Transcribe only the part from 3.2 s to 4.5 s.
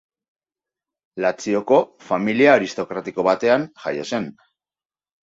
batean jaio zen.